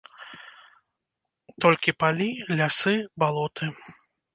[1.67, 3.75] Толькі палі, лясы, балоты.